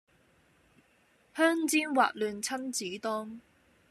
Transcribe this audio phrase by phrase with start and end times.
[1.35, 3.39] 香煎滑嫩親子丼